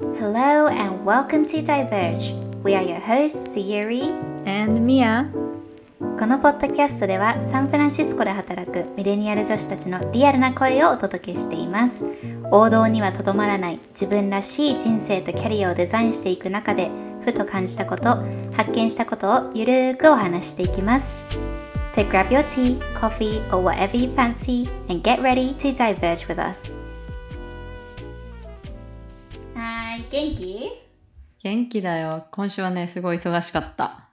[0.00, 2.34] Hello and welcome to Diverge.
[2.64, 4.10] We are your hosts, Sayuri.
[4.44, 5.30] And Mia
[6.18, 12.04] このポッドキャストではサンフランシスコで働くミレニアル女子たちのリアルな声をお届けしています。
[12.50, 16.90] 王道にはとどまらない自分らしい人生とキャリアをデザインしていく中で、
[17.24, 18.16] ふと感じたこと、
[18.56, 21.22] 発見したことをゆるーくお話していきます。
[21.92, 26.83] So grab your tea, coffee, or whatever you fancy and get ready to diverge with us.
[30.14, 30.70] 元気？
[31.42, 32.28] 元気だよ。
[32.30, 34.10] 今週はね、すごい忙しかった。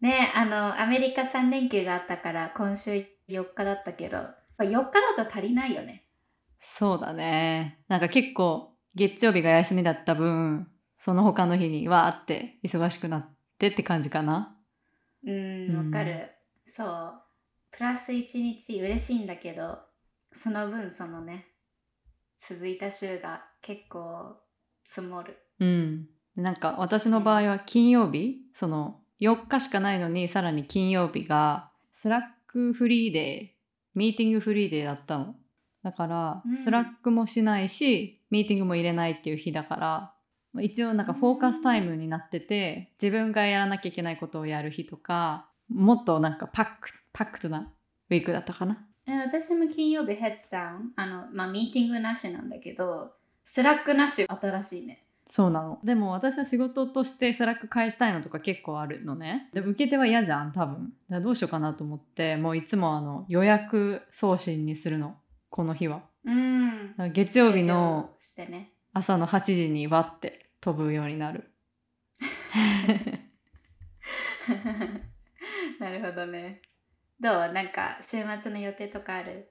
[0.00, 4.18] ねあの、アメリカ3連休があったから今週4日だったけど、
[4.58, 6.04] 4日だと足りないよね。
[6.60, 7.84] そうだね。
[7.88, 14.56] なんか結構、月曜日が休みだった分、その他の日にはあって忙しくなってって感じかな。
[15.24, 15.30] う
[15.66, 16.30] うんん、わかる。
[16.66, 17.22] そう。
[17.70, 19.78] プラス1日嬉しいんだけど、
[20.32, 21.46] その分そのね、
[22.36, 24.40] 続いた週が結構
[24.88, 25.36] 積もる。
[25.60, 26.08] うん。
[26.34, 35.34] なんか私の場合は金曜日、その4日しかないのに、さらに金曜日が、 Slack free day、meeting free day だったの。
[35.82, 40.14] だから、うん Slack もしないし、ミーティングも入れないっていう日だから、
[40.54, 47.70] まあ一応なんか focus time になってて、自分がやらなきゃいけないことをやる日とか、もっとなんか pack、packed な
[48.08, 48.86] week だったかな。
[49.06, 53.12] え私も金曜日 heads down、あの、まあ、ミーティングなしなんだけど、
[53.50, 55.06] Slack なし新しいね。
[55.24, 55.78] そうなの。
[55.82, 59.48] でも私は仕事として Slack 返したいのとか結構あるのね。
[59.54, 60.74] でも受け手は嫌じゃん、多分。
[60.74, 65.16] だからどうしようかなと思って、もういつもあの予約送信にするの。
[65.48, 66.02] この日は。
[66.26, 68.10] うん月曜日の
[68.92, 71.50] 朝の8時にわって飛ぶようになる。
[75.80, 76.60] なるほどね。
[77.18, 77.32] どう？
[77.54, 79.48] なんか週末の予定とかある？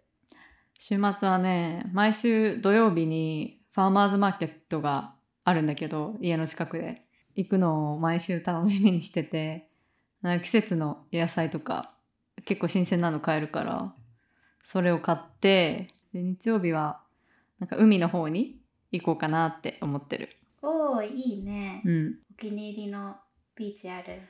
[0.77, 7.03] 週末はね、毎週土曜日にファーマーズマーケットがあるんだけど、家の近くで。
[7.35, 9.69] 行くのを毎週楽しみにしてて、
[10.23, 11.93] なんか季節の野菜とか
[12.43, 13.93] 結構新鮮なの買えるから、
[14.63, 17.01] それを買って、で日曜日は
[17.59, 18.59] なんか海の方に
[18.91, 20.29] 行こうかなって思ってる。
[20.63, 21.83] おー、いいね。
[21.85, 22.15] うん。
[22.31, 23.17] お気に入りの
[23.55, 24.23] ビーチある？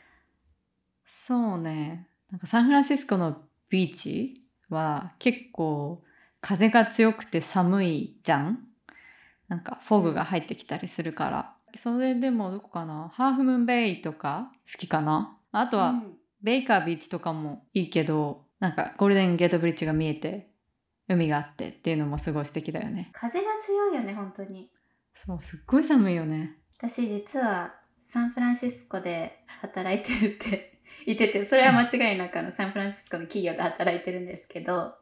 [1.06, 2.10] そうね。
[2.30, 6.04] なんかサンフランシスコのビーチは結構
[6.42, 8.67] 風が強くて寒いじゃん
[9.48, 11.54] なんかフォグが入ってきたりするから。
[11.76, 13.12] それでもどこかな？
[13.14, 14.52] ハーフムーンベイとか？
[14.72, 15.38] 好きかな？
[15.52, 20.52] あとは、うんベイカービーチとかもいいけど、なんかゴールデンゲートブリッジが見えて
[21.10, 23.10] 海があってっていうのもすごい素敵だよね。
[23.12, 24.70] 風が強いよね、本当に。
[25.16, 26.56] そう、すっごい寒いよね。
[26.78, 34.94] 私実はサンフランシスコで働いてるって言ってて、それは間違いなくあのサンフランシスコの企業で働いてるんですけど、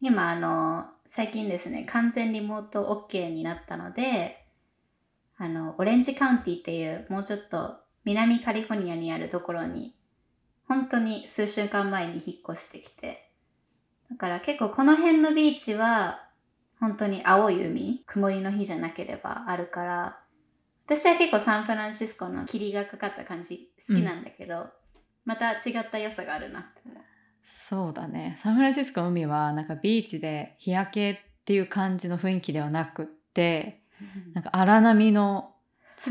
[0.00, 4.44] 今あの、最近ですね、完全リモート OK になったので、
[5.36, 9.94] あの、オレンジカウンティっていうもうちょっと南カリフォルニアにあるところに、
[10.68, 13.30] 本当に数週間前に引っ越してきて、
[14.10, 16.24] だから結構この辺のビーチは
[16.80, 20.20] 本当に青い海、曇りの日じゃなければあるから、
[20.86, 24.68] 私は結構サンフランシスコの霧がかかった感じ好きなんだけど、
[25.24, 27.02] また違った良さがあるなって思う。
[27.50, 28.34] そうだね。
[28.36, 31.16] サンフランシスコの海はなんかビーチで日焼けっ
[31.46, 33.82] ていう感じの雰囲気ではなくって、
[34.34, 35.54] なんか荒波の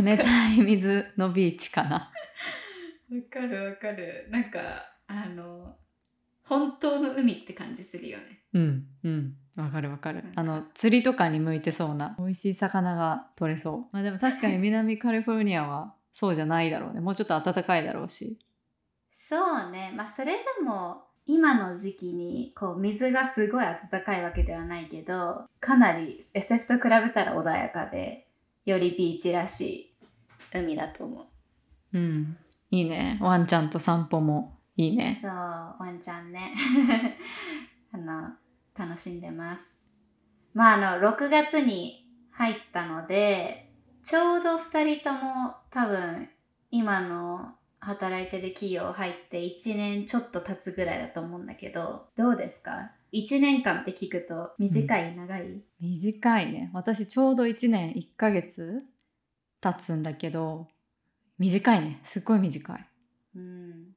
[0.04, 2.12] 冷たい水のビーチかな。
[3.14, 4.28] わかるわかる。
[4.32, 4.60] なんか、
[5.06, 5.78] あの、
[6.44, 8.44] 本当の海って感じするよね。
[8.54, 9.38] うん、うん。
[9.56, 13.80] わかるわかるあの、釣りとかに向いてそうな美味しい魚が取れそう。
[13.92, 17.00] まあでも確かに南カリフォルニアはそうじゃないだろうね。
[17.00, 18.40] もうちょっと暖かいだろうし。
[19.12, 19.94] そうね。
[19.96, 28.28] まあそれでも、今の時期にこう水がすごい暖かいわけではないけど、かなり SF と比べたら穏やかで、
[28.66, 29.94] よりビーチらしい
[30.54, 31.28] 海だと思
[31.94, 31.98] う。
[31.98, 32.38] うん。
[32.72, 33.20] いいね。
[33.22, 35.20] ワンちゃんと散歩もいいね。
[35.22, 36.54] そう、ワンちゃんね。
[37.92, 38.34] あの、
[38.78, 39.80] 楽しんでます。
[40.54, 43.70] まあ、あの、6月に入ったので、
[44.02, 46.30] ちょうど2人とも多分、
[46.72, 55.62] 今の働いてる企業入って1年ちょっと経つぐらいだと思うんだけど、どうですか ?1 年間って聞くと短い、長い？
[55.80, 56.70] 短いね。
[56.74, 58.84] 私ちょうど1年1ヶ月
[59.62, 60.68] 経つんだけど、
[61.38, 62.02] 短いね。
[62.04, 62.88] すっごい短い。
[63.36, 63.96] うん。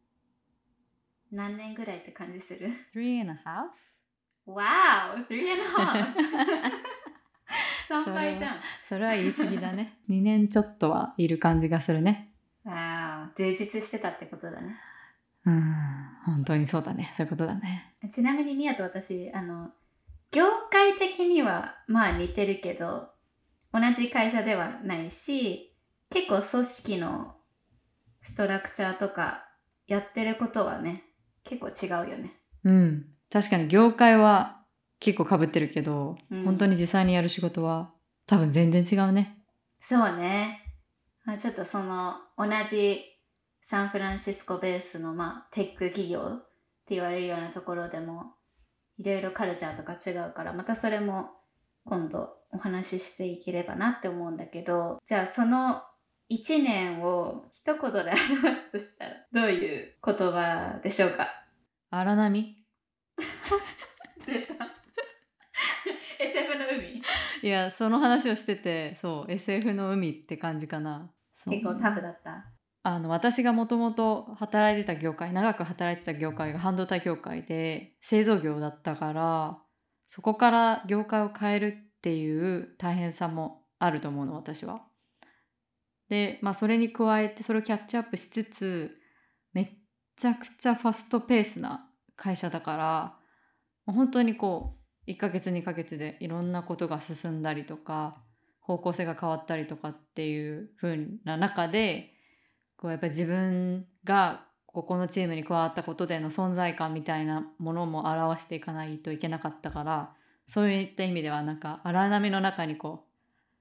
[1.33, 3.71] 何年ぐらいって感じする？three and a half?
[4.47, 5.27] ?Wow!
[5.27, 6.15] Three and a half!
[8.05, 8.57] 3倍じゃん。
[8.85, 9.99] それは言い過ぎだね。
[10.09, 12.30] 2年ちょっとはいる感じがするね。
[12.67, 14.77] ああ、充実してたってことだね。
[15.47, 15.75] うん、
[16.27, 17.13] 本当にそうだね。
[17.17, 17.95] そういうことだね。
[18.13, 19.71] ちなみにミヤと私、あの、
[20.31, 23.09] 業界的にはまあ似てるけど、
[23.73, 25.73] 同じ会社ではないし
[26.11, 27.35] 結構組織の
[28.23, 29.47] ストラクチャーとか
[29.87, 31.05] やってることはね
[31.45, 32.33] 結構違うよね。
[32.65, 34.61] うん確かに業界は
[34.99, 37.93] 結構かぶってるけど、うん本当に実際にやる仕事は
[38.27, 39.39] 多分全然違うね
[39.81, 40.61] そうね。
[41.25, 43.03] まあ、ちょっとその同じ
[43.63, 46.39] サンフランシスコベースの、まあ、テック企業っ
[46.87, 48.33] て言われるようなところでも
[48.99, 51.29] いろいろカルチャーとか違うからまたそれも
[51.85, 55.83] 今度お話ししていければなって思うんだけどじゃあその
[56.31, 58.15] 1年を一言で表
[58.55, 61.29] すとしたらどういう言葉でしょうか？
[61.91, 62.57] 荒波？
[64.27, 64.55] 出た。
[66.19, 67.03] SF の海？
[67.43, 71.11] いやその話をしててそう SF の海って感じかな
[71.49, 72.45] 結構タフだった？
[72.83, 79.59] あの私がもともと働いてた業界長く働いてた業界が半導体業界で製造業だったから
[80.09, 81.67] そこから業界を変える
[81.99, 84.81] っていう大変さもあると思うの私は。
[86.09, 88.97] でまあそれに加えてそれをキャッチアップしつつ
[89.53, 89.69] めっ
[90.17, 93.15] ちゃくちゃファストペースな会社だから
[93.87, 98.23] もう本当にこう1ヶ月2ヶ月でいろんなことが進んだりとか
[98.71, 102.13] 方向性が変わったりとかっていう風な中で
[102.77, 110.13] こうやっぱり自分がここのチームに加わったことでの存在感みたいなものも表していかないといけなかったから
[110.47, 113.11] そういった意味ではなんか荒波の中にこう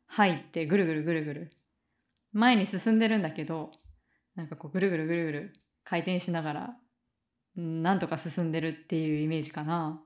[0.06, 1.52] 入ってぐるぐるぐるぐる
[2.32, 3.72] 前に進んでるんだけど
[4.36, 5.54] なんかこうぐるぐるぐるぐる
[5.84, 6.74] 回転しながら
[7.56, 10.02] なんとか進んでるっていうイメージかな。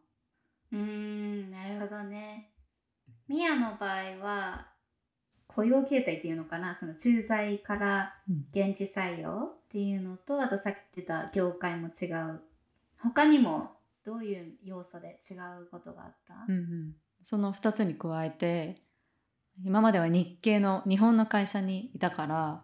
[0.72, 2.52] うーんなるほどね。
[3.28, 4.73] ミヤの場合は
[5.56, 6.76] 雇用形態っていうのかな？
[6.76, 8.46] その駐在からうん。
[8.52, 12.42] 現地採用っていうのとあとさっき言ってた業界も違う。
[12.98, 13.72] 他にも
[14.06, 18.82] どういう要素で違うことがあった、うんうん、その2つに加えて
[19.64, 22.64] 今までは日系の日本の会社にいたから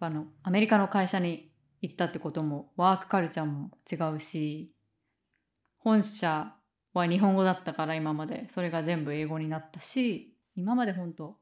[0.00, 4.72] あのアメリカの会社に行ったってこともワークカルチャーも違うし
[5.78, 6.54] 本社
[6.92, 11.36] は日本語だったから今までそれが全部英語になったし今までほんと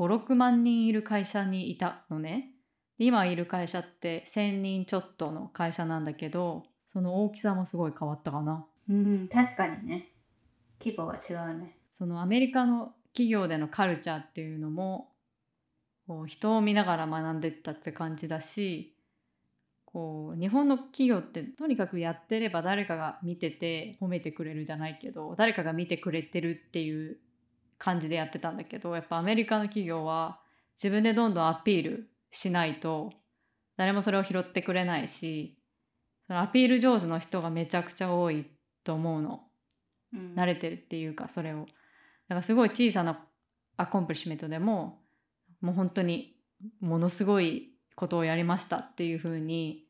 [0.00, 2.52] 56万人いる会社にいたのね。
[2.98, 8.64] で今いる会社って1,000人ちょっとの会社なんだけどその大きさもすごい変わったかな。
[8.88, 10.08] うん確かにね。
[10.82, 11.76] 規模が違うね。
[11.92, 15.12] そのアメリカの企業でのカルチャーっていうのも
[16.06, 18.96] こう人を見ながら学んでったって感じだし
[19.84, 27.18] こう日本の企業ってとにかくやってれば誰かが見てて褒めてくれるじゃないけど誰かが見てくれてるっていう
[27.80, 30.38] 感じでやってたんだけどやっぱアメリカの企業は
[30.76, 33.10] 自分でどんどんアピールしないと
[33.76, 35.58] 誰もそれを拾ってくれないし
[36.26, 38.44] そのアピール上手の人がめちゃくちゃ多い
[38.84, 39.42] と思うの。
[40.12, 43.24] うん慣れてるっていうかそれをだからすごい小さな
[43.76, 45.02] アコンプリッシュメントでも
[45.60, 46.36] もう本当に
[46.80, 49.86] ものすごいことをやりましたっていう風に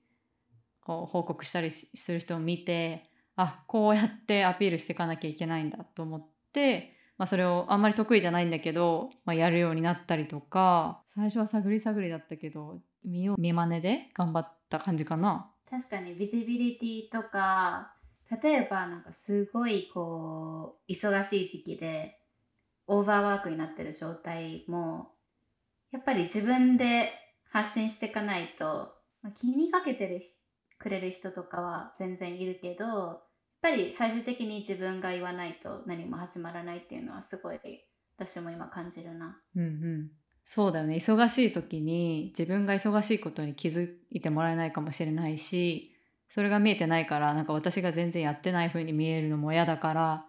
[0.80, 15.50] こう報告したりしする人を見てあこうやってアピールしていかなきゃいけないんだと思って、まあ、それをあんまり得意じゃないんだけど、まあ、やるようになったりとか最初は探り探りだったけど見よう見まねで頑張った感じかな。
[15.68, 17.92] 確かにビジビリティとか
[18.42, 22.16] 例えばなんかすごいこう忙しい時期で
[22.86, 25.10] オーバーワークになってる状態も
[25.90, 27.12] やっぱり自分で
[27.50, 30.22] 発信していかないと、まあ、気にかけてる
[30.78, 33.20] くれる人とかは全然いるけど
[33.60, 37.60] っぱり最終的に自分が言わないと何も始まらないっていうのはすごい
[38.16, 39.38] 私も今感じるな。
[39.54, 40.10] うんうん、
[40.46, 45.94] そうだよね忙しい時に自分が忙しいことに気づいてもらえないかもしれないし
[46.30, 50.24] それが見えてないからなんか私が全然やってない風に見えるのも嫌だから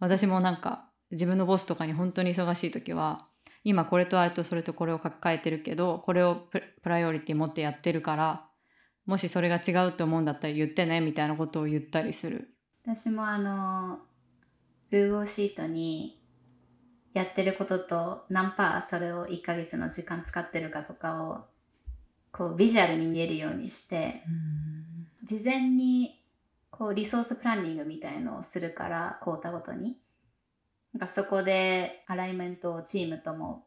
[0.00, 3.28] 私もなんか自分のボスとかに本当に忙しい時は
[3.62, 8.48] 今これとあれとそれとこれを抱えてるけどこれをププライオリティ持ってやってるから
[9.06, 12.55] もしそれが違うと思うんだったら言ってねみたいなことを言ったりする。
[12.86, 13.98] 私もあの
[14.92, 16.20] Google シートに
[17.14, 21.46] やってることと何パーそれを1ヶ月の時間使ってるかとかを
[22.30, 24.22] こうビジュアルに見えるようにして
[25.24, 26.22] 事前に
[26.70, 29.96] こうリソースプランニングみたいのをするからクォーターごとに。
[30.92, 33.66] なんかそこでアライメントをチームとも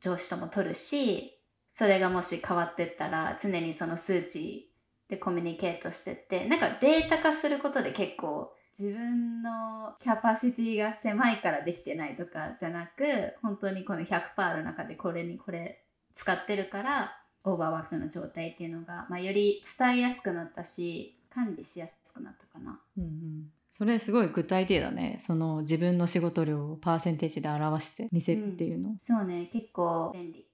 [0.00, 4.69] 上司とも取るしそれがもし変わってったら常にその数値
[5.10, 15.82] でコミュニケートしてってなんかデータ化することで結構自分のキャパシティが狭いからできてないとかじゃなく本当にこの100%の中でこれにこれ
[16.14, 22.80] 使ってるからオーバーワークの状態っていうのが、まあ、より伝えやすくなったし管理しやすくなったかな。
[22.96, 25.18] うんうん、それすごい具体的だね。
[25.20, 29.48] その自分の仕事量をパーセンテージで表して見せるっていうの、そうね。
[29.52, 30.46] 結構便利。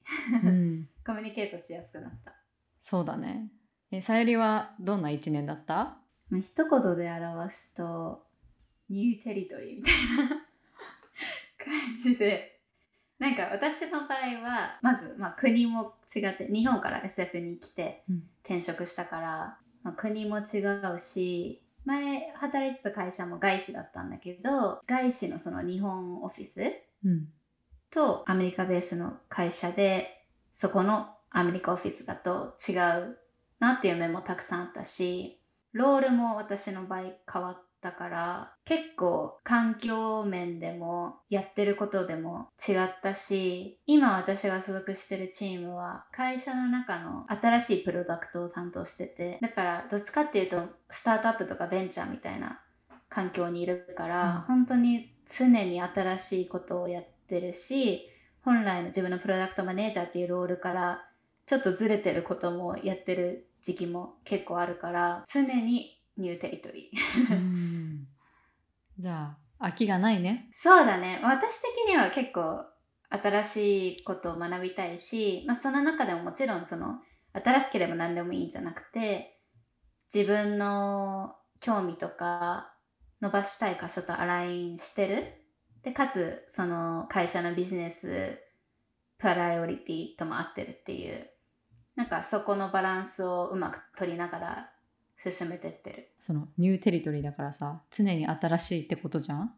[0.45, 0.89] うん。
[1.05, 2.35] コミュニケートしやすくなった、
[2.81, 3.51] そうだね
[3.91, 5.99] えさゆりはどんな1年だった？
[6.29, 8.25] まあ、一言で表すと
[8.91, 9.95] ニューテリトリーみたい
[10.29, 10.29] な
[11.59, 12.53] 感じで。
[13.19, 18.23] なんか私の場合はまず、まあ、国も違って日本から SF に来てうん。
[18.45, 20.59] 転職したから、まあ、国も違
[20.95, 26.61] うし前働いてた会社も外資だったんだけど外資のその日本オフィス
[27.05, 27.29] うん。
[27.91, 33.17] とアメリカベースの会社でそこのアメリカオフィスだと違う
[33.59, 35.41] なっていう面もたくさんあったし
[35.73, 52.61] ロールも私の場合変わったから結構環境面でもやってることでも違ったし今私が所属してるチームは会社の中の新しいプロダクトを担当しててだからどっちかっていうとスタートアップとかベンチャーみたいな
[53.09, 54.57] 環境にいるから、うん。
[54.57, 58.09] 本当に常に新しいことをやってるし
[58.43, 61.05] 本来の自分のプロダクトマネージャーっていうロールから
[61.47, 67.35] ちょっとずれてることもやってる時期も結構あるから常にニューテリトリー。
[67.35, 68.07] うん。
[68.99, 70.49] じゃあ飽きがないね。
[70.53, 71.21] そうだね。
[71.23, 72.65] 私的には結構
[73.11, 76.97] 新しいことを学びたいし、まあ、その中でももちろんその
[77.33, 79.39] 新しければ何でもいいんじゃなくて
[80.13, 82.73] 自分の興味とか
[83.21, 85.25] 伸ばしたい箇所とアラインしてる。
[85.83, 88.41] でかつその会社のビジネス
[89.19, 91.31] プライオリティとも合ってるっていう
[91.97, 94.71] なんかそこのバランスをうまく取りながら
[95.17, 96.09] 進めてってる。
[96.21, 99.55] その new territory だからさ常に新しいってことじゃん？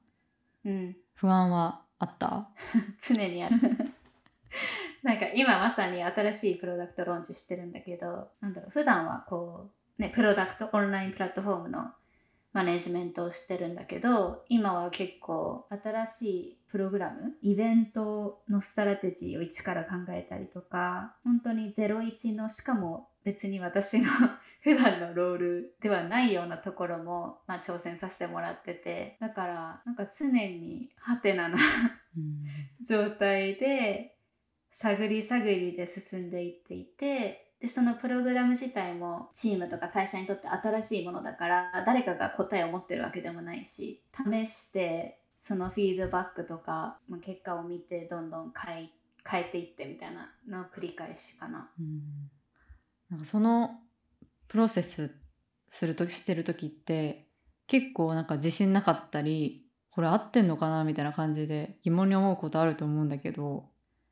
[0.64, 0.96] うん。
[1.14, 2.48] 不安はあった？
[3.02, 3.56] 常にある。
[5.02, 11.92] なんか今まさに新しいプロダクトローンチしてるんだけどなんだろう普段はこうねプロダクトオンラインプラットフォームの
[12.52, 24.08] マネジメントをしてるんだけど今は結構新しいプログラムイベントの strategy を一から考えたりとか本当に01のしかも別に私の
[24.62, 31.58] 普段の role ではないようなところも、まあ、挑戦させてもらっててだからなんか常にハテナな
[32.16, 32.44] うん。
[32.84, 34.16] 状態で
[34.70, 48.90] 探り探りで進んでいっていてでそのプログラム自体もチームとか会社にとって新しいものだから誰かが答えを持ってるわけでもないし試してそのフィードバックとか、まあ、結果を見てどんどん変え
[49.28, 51.70] 変えていってみたいなの繰り返しかな。
[51.78, 52.30] うん。
[53.10, 53.80] なんかその
[54.48, 55.14] プロセス
[55.68, 57.26] するとしてる時って
[57.66, 63.66] 結構なんか自信なかったりこれ合ってんのかなみたいな感じで疑問に思うことあると思うんだけど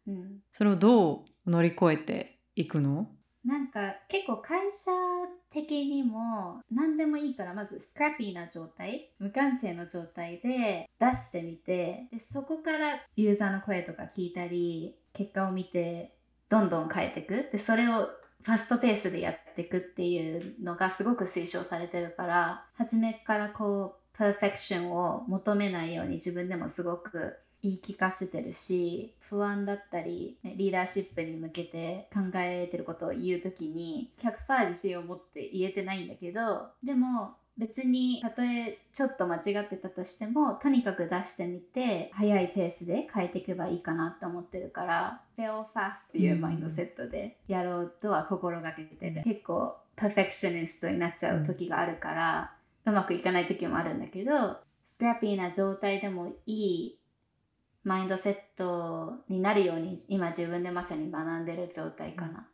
[0.07, 0.41] うん。
[0.53, 3.11] それをどう乗り越えていくの？
[3.47, 4.91] なんか結構会社
[5.51, 16.17] 的にも何でもいいからまずスクラッピーな状態無感性の状態で出してみてでそこからユーザーの声とか聞いたり結果を見て
[16.49, 17.49] どんどん変えてく。
[17.53, 18.09] でそれを
[18.43, 52.53] ファストペースでやっていくっていうのがすごく推奨されてるから初めからこうパーフェクションを求めないように自分でもすごく言い聞かせてるし不安だったりねリーダーシップに向けて考えてることを言う時に100%自信を持って言えてないんだけどでも別にたとえちょっと間違ってたとしてもとにかく出してみて早いペースで変えていけばいいかなって思ってるから fail fast っていうマインドセットでやろうとは心がけてる、結構パーフェクショニストになっちゃう時があるから、
[52.85, 56.99] うまくいかない時もあるんだけどスクラッピーな状態でもいい
[57.87, 62.49] マインドセットになるように今自分でまさに学んでる状態かな。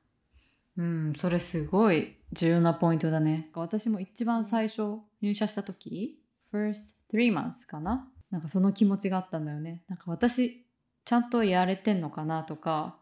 [0.76, 3.48] うんそれすごい重要なポイントだね。
[3.54, 6.18] 私も一番最初入社した時
[6.52, 6.74] first
[7.10, 8.06] three months かな？
[8.30, 9.82] なんかその気持ちがあったんだよね。
[9.88, 10.66] なんか私
[11.06, 12.98] ちゃんとやれてんのかなとか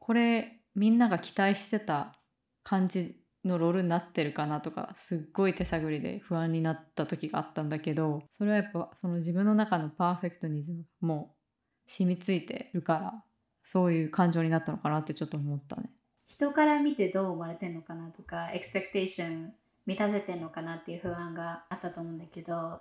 [0.00, 2.16] これみんなが期待してた
[2.64, 11.35] 感じのロールになってるかなとかすっごい手探りで不安になった時があったんだけどそれはやっぱその自分の中のパーフェクトニズムも
[11.86, 13.14] 染みついてるから
[13.62, 15.90] そういう感情になったのかなってちょっと思ったね。
[16.26, 19.52] 人から見てどう思われてんのかなとかエクスペクテーション
[19.86, 22.80] 満たせてんのかなっていう不安があったと思うんだけど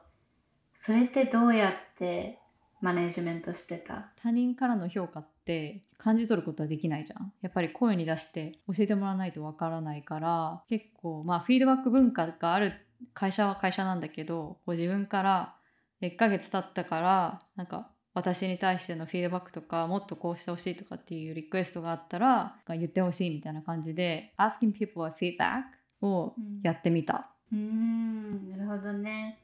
[0.74, 2.40] それってどうやって
[2.82, 4.12] マネジメントしてた？
[4.22, 12.74] 他人からの評価って感じ取ることはできないじゃんやっぱり声に出して教えてもらわないとわからないから結構まあフィードバック文化がある
[13.14, 15.56] 会社は会社なんだけどこう自分から
[16.02, 25.64] 1ヶ月経ったからなんか私に対してのフィードバックとかもっとこうしてほしいとかっていうリクエストがあったら言ってほしいみたいな感じで asking people a feedback
[26.02, 28.50] をやってみた、うーん。
[28.52, 29.38] なるほどね。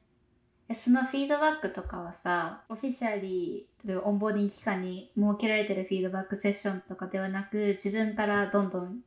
[0.70, 9.00] えそのフィードバックとかはさオフィシャリー例えばオンボーディング期間に設けられてるフィードバックセッションとかではなく自分からどんどん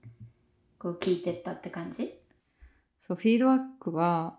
[0.79, 2.13] こう聞いてったって感じ？
[3.01, 4.37] そうフィードバックは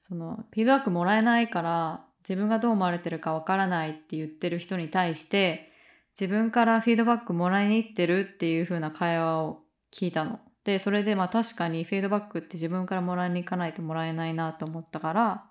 [0.00, 5.70] そのフィードバックもらえないから自分がどう思われてるかわからないって言ってる人に対して
[6.18, 9.60] 自分からフィードバックもらいに行ってるっていう風な会話を
[9.92, 10.40] 聞いたの。
[10.64, 15.44] でそれでまあ確かにフィードバックって自分からもらいに行かないともらえないなと思ったから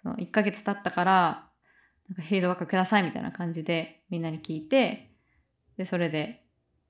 [0.00, 1.48] その1ヶ月経ったから
[2.08, 5.10] なんかフィードバックくださいみたいな感じでみんなに聞いて
[5.76, 6.44] でそれで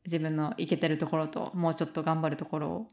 [0.05, 2.89] 自分のいけてるところともうちょっと頑張るところを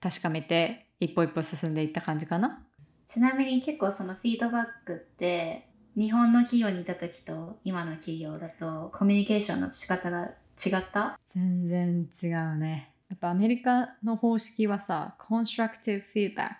[0.00, 2.66] 確かめて一歩一歩進んでいった感じかな。
[3.08, 11.18] ちなみに結構そのフィードバックって日本の企業にいた時と今の企業だとコミュニケーションの仕方が違った？
[11.34, 12.92] 全然違うね。
[13.08, 16.54] やっぱアメリカの方式はさ、コンストラクティブフィードバック。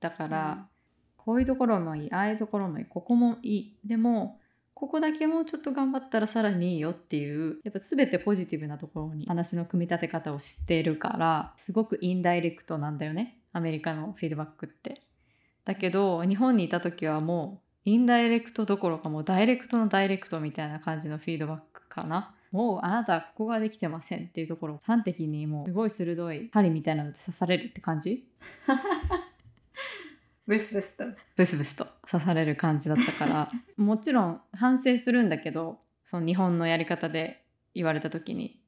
[0.00, 0.64] だから、うん
[1.16, 3.78] こういうところもいい、ああいうところもいい、ここもいい。
[3.84, 4.38] でも、
[4.74, 13.40] ここだけもうちょっと頑張ったらさらにいいよっていう、やっぱ全てポジティブなところに話の組み立て方をしてるから、すごくインダイレクトなんだよね。
[13.52, 15.02] アメリカのフィードバックって。
[15.66, 22.34] だけど、日本にいた時はもう、インダイレクトどころかもうダイレクトのダイレクトみたいな感じのフィードバックかな。
[22.50, 28.26] もうあなたはここができてませんっていうところを端的にもうすごい鋭い針みたいなので刺されるって感じ？
[30.48, 31.04] ブスブスと。
[31.36, 31.86] ブスブスと。
[32.10, 33.50] 刺される感じだったから。
[33.76, 37.44] もちろん反省するんだけどその日本のやり方で
[37.74, 38.60] 言われた時に。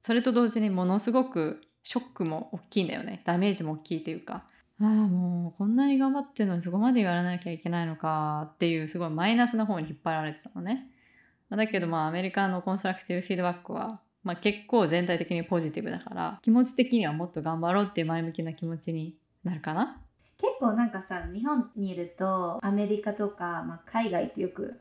[0.00, 3.22] それと同時にものすごくショックも大きいんだよね。
[3.24, 4.46] ダメージも大きいというか
[4.80, 10.90] ああもうこんなに頑張ってるのにそこまで言われなきゃいけないのかっていうすごいマイナスな方に引っ張られてたのね。
[11.50, 19.14] だけどまあアメリカのコンストラクティブフィードバックは、まあ、結構全体的にポジティブだから気持ち的にはもっと頑張ろうっていう前向きな気持ちに
[19.44, 20.00] なるかな。
[20.38, 24.78] 結構なんかさ日本にいるとアメリカとか、まあ、海外ってよく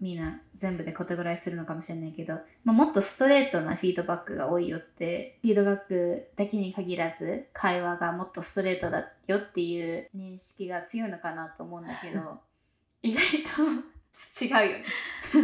[0.00, 2.34] みんな全部でカテゴライズするのかもしれないけど、
[2.64, 12.40] まあ、もっとストレートなフィードバックが多いよってフィードバックだけに限らず会話がもっとストレートだよっていう認識が強いのかなと思うんだけど
[13.02, 13.62] 意外と
[14.44, 14.84] 違うよね。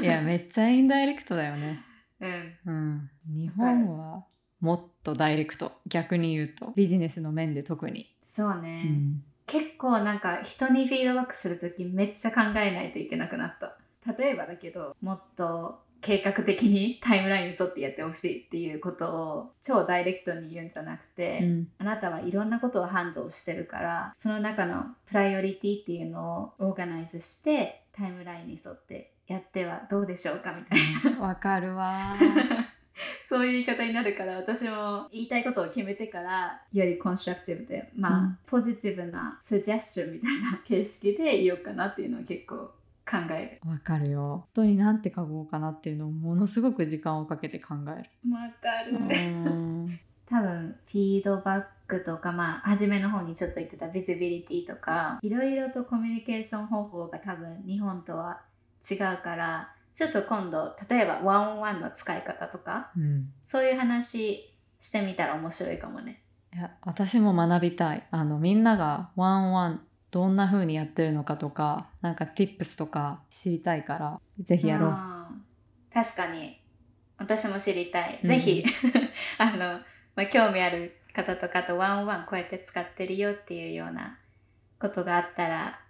[0.02, 1.82] いやめっちゃインダイレクトだよね。
[2.20, 2.58] うん。
[2.66, 3.10] うん。
[3.26, 4.24] 日本は
[4.60, 6.72] もっとダイレクト逆に言うと。
[6.76, 9.24] ビジネスの面で特に、そうね、うん。
[9.46, 13.76] 結構なんか人にフィードバックする時めっちゃ考えないといけなくなった
[14.18, 21.68] 例えばだけどもっと計画的にタイムラインに沿ってやってほしいっていうことを超ダイレクトに言うんじゃなくて、うん。
[21.78, 31.20] あなたはいろんなことをハンドルしてるからその中のプライオリティっていうのをオーガナイズしてタイムラインに沿ってやってはどうでしょうかみたいな。
[31.20, 32.16] わかるわ。
[33.26, 38.38] そういう言い方になるから私も言いたいことを決めてからよりコンストラクティブでまあ、うん。
[38.46, 42.72] ポジティブなサジェスチョンみたいな形式で言おうかなっていうのを結構
[43.04, 44.20] 考えわかるよ。
[44.20, 48.32] 本当になんて書こうかなっていうのをものすごく時間をかけて考える。
[48.32, 48.96] わかる、
[50.26, 58.40] 多分フィードバックとかまあ初めの方にちょっと言ってたビジビリティとかいろいろとコミュニケーション方法が多分日本とは
[58.90, 63.32] 違うからちょっと今度例えばワンオンワンの使い方とかうん。
[63.42, 66.22] そういう話してみたら面白いかもね。
[66.54, 68.06] いや私も学びたい。
[68.10, 74.90] あのみんながワンワンどんな風にやってるのかとかなんか tips とか知りたいからぜひやろう。
[74.90, 75.12] うん
[75.92, 76.58] 確かに。
[77.18, 78.28] 私も知りたい、うん。
[78.28, 78.64] ぜひ。
[79.38, 79.80] あの、
[80.16, 84.18] まあ、興味ある方とかとワンワンこうやって使ってるよっていうような
[84.80, 85.80] ことがあったら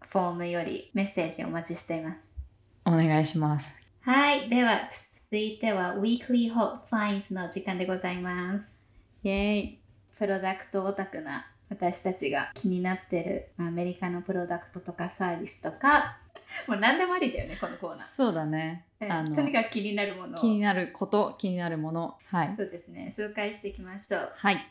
[0.00, 2.34] フォームよりメッセージお待ちしています。
[2.84, 3.76] お願いします。
[4.00, 4.48] はい。
[4.48, 4.80] では
[5.30, 8.82] 続いては Weekly Hot Finds の時間でございます。
[9.22, 9.80] イエーイ。
[10.18, 16.18] プロダクトオタクな私たちが気になってるまあアメリカのプロダクトとかサービスとか
[16.68, 18.06] もう何でもありだよねこのコーナー。
[18.06, 18.84] そうだね。
[19.00, 20.40] うんあのとにかく気になるものを。
[20.40, 22.18] 気になること気になるもの。
[22.26, 22.54] はい。
[22.56, 23.08] そうですね。
[23.12, 24.32] 紹介していきましょう。
[24.36, 24.68] はい。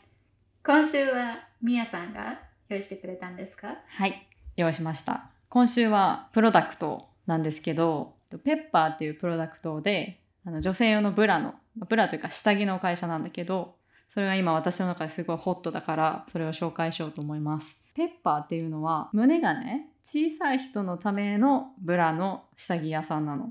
[0.62, 3.78] 今週はみやさんが用意してくれたんですか？
[3.88, 4.26] はい。
[4.56, 5.30] 用意しました。
[5.48, 11.54] 今週はプロダクトなんですけどペッパーっていうプロダクトであの女性用のブラの
[11.88, 13.74] ブラというか下着の会社なんだけど
[14.12, 23.50] それが今私の中ですごいホットだからそれを紹介しようと思いますペッパーっていうのは胸がね小さい人のためのブラの下着屋さんなの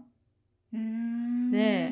[1.51, 1.91] で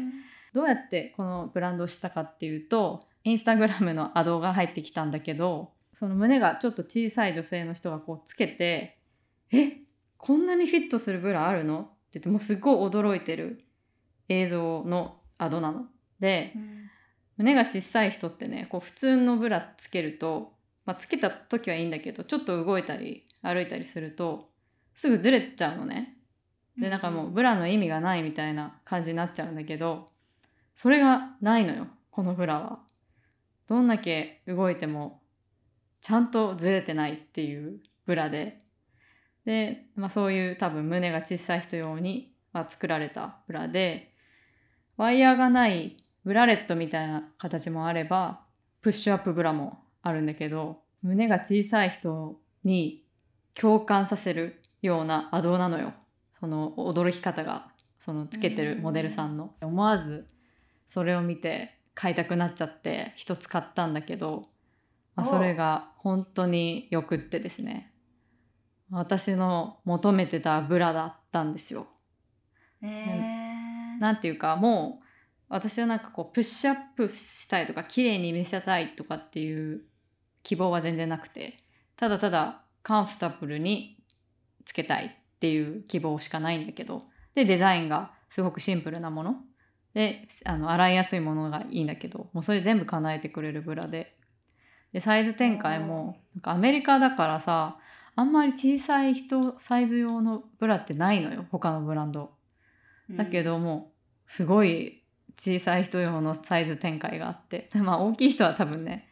[0.53, 8.97] どうやってこのブランドをしたかっていうとインスタグラムのアドが入ってきたんだけどその胸がちょっと小さい女性の人がこうつけて
[9.51, 9.77] 「え
[10.17, 13.63] こんなにフィットするブラあるの?」って言ってもうすっごい驚いてる
[14.29, 15.87] 映像のアドなの。
[16.19, 16.86] でうん
[17.37, 20.53] 胸が小さい人ってねこう普通のブラつけると、
[20.85, 24.49] まあ、つけた時はいいんだけどちょっと動いたり歩いたりすると
[24.95, 26.15] すぐずれちゃうのね。
[26.79, 30.07] でなんかもうブラの意味がないみたいな感じになっちゃうんだけど
[30.75, 32.79] それがないのよこのブラは。
[33.67, 35.21] どんだけ動いても
[36.01, 38.59] ちゃんとずれてないっていうブラで
[39.45, 44.13] で、まあ、そういう多分胸が小さい人用に、まあ、作られたブラで
[44.97, 45.97] ワイヤーがない
[46.27, 48.41] ブラレットみたいな形もあれば
[48.81, 53.05] プッシュアップブラもあるんだけど胸が小さい人に
[53.53, 55.93] 共感させるようなアドなのよ。
[56.37, 59.53] その驚き方がそのつけてるモデルさんの。
[59.61, 60.27] 思わず
[60.85, 64.49] それを見て買いたくなっちゃって一つ買ったんだけど、
[65.15, 67.93] まあ、それが本当によくってですね。
[68.91, 71.87] 私の求めてたブラだったんですよ。
[72.81, 75.06] へえなんていうかもう
[75.49, 79.81] 私はなんかこうプッシュアップしたいとか綺麗に見せたいとかっていう
[80.43, 81.57] 希望は全然なくて
[81.95, 83.97] ただただカンフタブルに
[84.65, 87.03] つけたいっていう希望しかないんだけど
[87.35, 89.35] でデザインがすごくシンプルなもの。
[89.93, 94.15] であの洗いやすいものがいいんだけどもうそれ全部叶えてくれるブラで。
[94.93, 97.77] でサイズ展開もなんかアメリカだからさ
[98.15, 102.31] あんまり小さい人サイズ用のブラってないのよ他のブランド。
[103.11, 103.91] だけども
[104.27, 105.03] すごい
[105.39, 107.69] 小さい人用のサイズ展開があって。
[107.75, 109.07] まあ大きい人は多分ね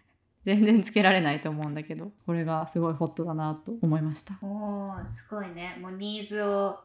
[0.46, 4.38] 全然つけられないと思うんだけどこれがすごいホットだなと思いました。
[4.42, 5.78] おーすごいね。
[5.82, 6.80] もうニーズを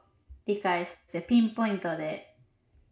[0.46, 2.36] 理解してピンポイントで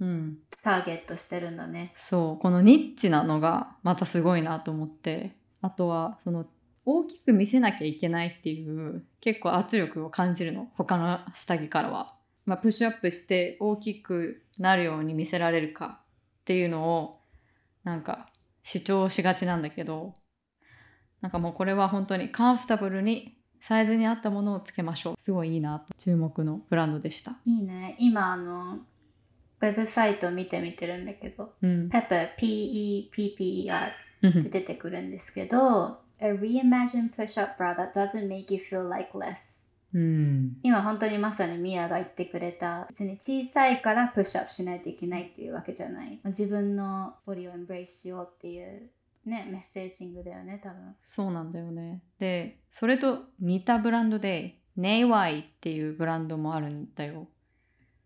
[0.01, 0.39] うん。
[0.63, 1.93] ターゲットしてるんだね。
[1.95, 2.39] そう。
[2.39, 5.37] このニッチなのがまたすごいなと思って。
[5.61, 6.47] あとはその
[6.85, 10.71] 大きく見せなきゃいけないっていう結構圧力を感じるの。
[10.77, 12.15] 他の下着からは、
[12.47, 16.01] まあ、プッシュアップして大きくなるように見せられるか
[16.49, 17.21] っていうのを
[17.85, 18.31] なんか
[18.63, 20.15] 主張しがちなんだけど
[21.21, 25.17] なんかもうこれは本当にカンフタブルにサイズに合ったものをつけましょう。
[25.19, 25.93] すごいいいなと。
[25.99, 27.33] 注目のブランドでした。
[27.45, 27.97] いいね。
[27.99, 32.35] 今あのウェブサイト見てみてるんだけどうん、Pepper っ
[34.33, 42.87] て出てくるんですけど A reimagined push-up bra that doesn't make you feel like less うん、今本当にまさにミアが言ってくれた。
[42.91, 46.21] 別に小さいからプッシュアップしないといけないっていうわけじゃない。
[46.25, 48.91] 自分のボディをエンブレイスしようっていう
[49.25, 50.95] ねメッセージングだよね多分。
[51.03, 52.03] そうなんだよね。
[52.19, 57.27] で、それと似たブランドで、ネイワイっていうブランドもあるんだよ。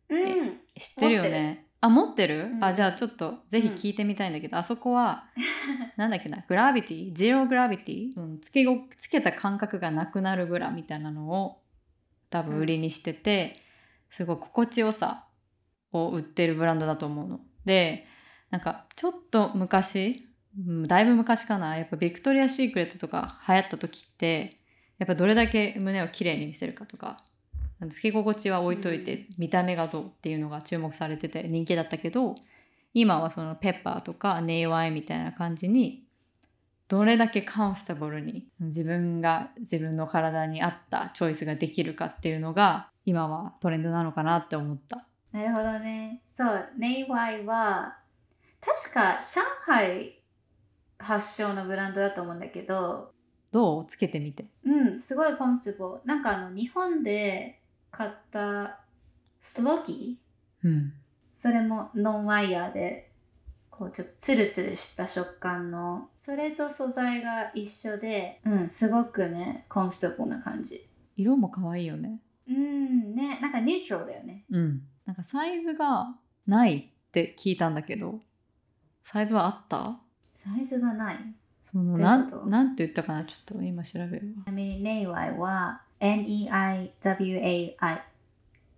[0.08, 0.60] うん。
[0.78, 1.66] 知ってるよね？
[1.80, 2.64] あ、持ってる、うん。
[2.64, 5.24] あ、じゃあちょっとぜひ聞いてみたいんだけど、あそこは、
[5.96, 11.61] なんだっけな、グラビティ、ゼログラビティ、うん、つけごつけた感覚がなくなるブラみたいなのを
[12.32, 13.62] 多分売りにしてて、
[14.10, 15.26] すごい心地よさ
[15.92, 17.40] を売ってるブランドだと思うの。
[17.64, 18.06] で、
[18.50, 24.58] なんかちょっと昔、うんだいぶ昔かな、やっぱビクトリア・シークレットとか流行った時って、
[24.98, 27.24] やっぱどれだけ胸をきれいに見せるかとか、
[27.90, 29.26] つけ心地は置いといて、うん。
[29.38, 32.36] 見た目がどうっていうのが注目されてて人気だったけど
[32.94, 36.04] 今はそのペッパーとかネイワイみたいな感じに
[36.92, 45.06] どれだけカンフタブルに自分が自分の体に合ったチョイスができるかっていうのが今はトレンドなのかなって思った。
[45.32, 47.96] なるほどねそうネイワイは
[48.60, 50.20] 確か上海
[50.98, 53.12] 発祥のブランドだと思うんだけど
[53.52, 53.86] どう？
[53.86, 54.44] つけてみて。
[54.66, 57.58] うんすごい comfortable なんかあの日本で
[57.90, 58.80] 買った
[59.40, 60.68] sloggi？
[60.68, 60.92] うん。
[61.32, 63.11] それもノンワイヤーで
[63.82, 72.20] こうちょっとツルツルした触感のそれと素材が一緒でうんすごくねコンフォーな感じ色も可愛いよね。
[72.48, 74.82] うんねなんかニュートラルだよねうん。
[75.04, 76.14] なんかサイズが
[76.46, 78.20] ないって聞いたんだけど、
[79.04, 79.98] サイズはあった？
[80.44, 81.16] サイズがない
[81.64, 83.24] そのなんなんて言ったかな？
[83.24, 84.44] ちょっと今調べるわ。
[84.44, 88.02] ちなみにネイワイは N-E-I-W-A-I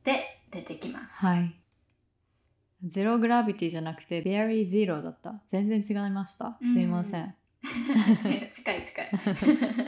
[0.05, 1.25] で出てきます。
[1.25, 1.55] はい。
[2.85, 5.35] ゼログラビティじゃなくて Very Zero だった。
[5.49, 6.59] 全然違いました。
[6.61, 7.35] すいません。
[8.53, 9.11] 近い近い。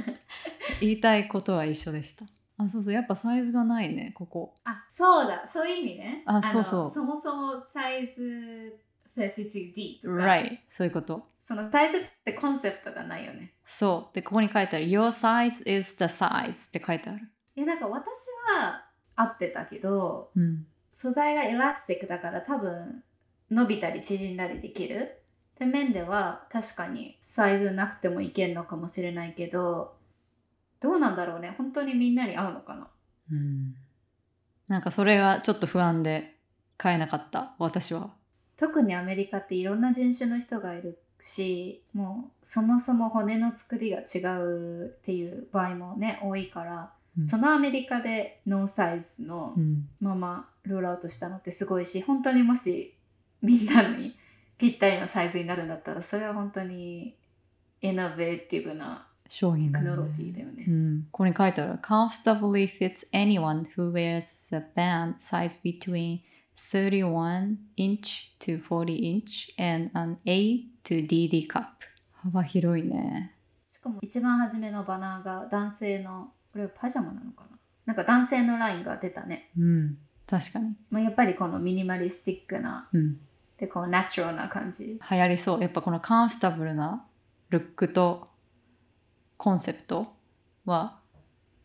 [0.80, 2.24] 言いたいことは一緒でした。
[2.59, 2.94] あ、そうそう。
[2.94, 4.54] やっぱサイズがないね、ここ。
[4.64, 6.22] あ、そうだ、そういう意味ね。
[6.24, 8.80] あそうそうのそもそもサイズ
[9.14, 10.59] 32D とか、Right。
[10.70, 11.28] そういうこと。
[11.38, 13.52] そのサイズってコンセプトがないよね。
[13.64, 14.14] そう。
[14.14, 17.28] で、ここに書いてある Your size is the size って書いてある。
[17.56, 18.26] いや、なんか私
[18.59, 20.66] は合ってたけど、うん。
[20.96, 23.02] 素材がエラスティックだから多分
[23.50, 25.22] 伸びたり縮んだりできる。
[25.54, 29.94] って面では確かにサイズなくてもいけるのかもしれないけど、
[30.80, 31.54] どうなんだろうね。
[31.56, 32.88] 本当にみんなに合うのかな。
[33.32, 33.74] うん。
[34.68, 36.37] なんかそれがちょっと不安で
[36.76, 38.11] 買えなかった、私は。
[38.56, 52.94] 特にアメリカっていろんな人種の人がいるしもうそもそも骨の作りが違うっていう場合もね多いからうんそのアメリカでノーサイズのうんままロールアウトしたのってすごいし本当にもし
[53.42, 54.14] みんなに
[54.59, 57.16] ぴったりのサイズになるんだったらそれは本当に
[57.81, 60.64] イノベーティブな商品だよねテクノロジーだよね。
[60.66, 66.20] うん、ここに書いてある comfortably fits anyone who wears a band size between
[66.59, 71.64] 31 inch to 40 inch and an A to DD cup
[72.12, 73.35] 幅広いね
[73.72, 79.50] しかも一番初めのバナーが男性のこれはパジャマなのかななんか男性のラインが出たね。
[79.57, 80.74] うん確かに。
[80.90, 83.18] まあ、やっぱりこのミニマリスティックなうん。
[83.58, 85.00] でこうナチュラルな感じ。
[85.10, 85.62] 流行りそう。
[85.62, 87.04] やっぱこのカンフタブルな
[87.48, 88.28] ルックと
[89.36, 90.12] コンセプト
[90.64, 90.98] は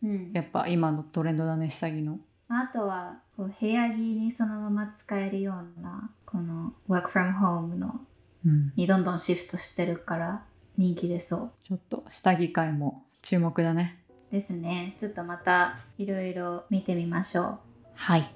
[0.02, 2.18] うん、やっぱ今のトレンドだね下着の。
[2.48, 8.00] あとはこう部屋着にそのまま使えるようなこの work from home の
[8.44, 8.72] うん。
[8.74, 10.42] にどんどんシフトしてるから
[10.76, 11.50] 人気出そう。
[11.66, 13.98] ちょっと下着界も注目だね。
[14.30, 14.96] ですね。
[14.98, 17.58] ちょっとまたいろいろ見てみましょう。
[17.94, 18.34] はい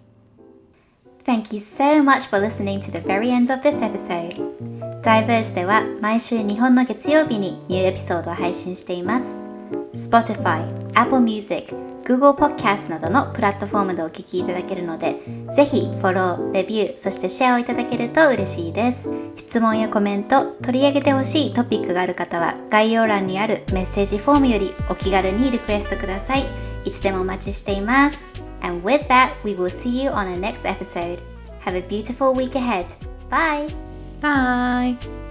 [1.26, 4.36] Thank you so much for listening to the very end of this episode.
[5.02, 9.42] Diverge では毎週日本の月曜日にニューエピソードを配信しています。
[9.94, 15.16] Spotify、Apple Music、Google Podcast などのプラットフォームでお聞きいただけるので
[15.52, 19.12] ぜひフォロー、レビュー、そしてシェアをいただけると嬉しいです。
[19.34, 26.46] 質問やコメント、取り上げてほしいトピックがある方は概要欄にあるメッセージフォームよりお気軽にリクエストください。
[26.84, 28.45] いつでもお待ちしています。
[28.66, 31.22] And with that, we will see you on the next episode.
[31.60, 32.92] Have a beautiful week ahead.
[33.30, 33.70] Bye!
[34.20, 35.25] バイ